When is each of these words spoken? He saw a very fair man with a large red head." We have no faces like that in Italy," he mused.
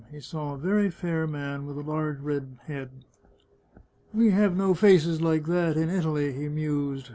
He 0.09 0.19
saw 0.19 0.55
a 0.55 0.57
very 0.57 0.89
fair 0.89 1.27
man 1.27 1.67
with 1.67 1.77
a 1.77 1.87
large 1.87 2.17
red 2.21 2.57
head." 2.65 2.89
We 4.15 4.31
have 4.31 4.57
no 4.57 4.73
faces 4.73 5.21
like 5.21 5.45
that 5.45 5.77
in 5.77 5.91
Italy," 5.91 6.33
he 6.33 6.49
mused. 6.49 7.09